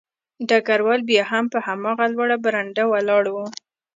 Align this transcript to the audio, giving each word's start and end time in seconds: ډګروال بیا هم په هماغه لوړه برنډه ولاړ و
ډګروال 0.49 1.01
بیا 1.09 1.23
هم 1.31 1.45
په 1.53 1.59
هماغه 1.67 2.05
لوړه 2.13 2.37
برنډه 2.43 2.83
ولاړ 2.91 3.23
و 3.31 3.35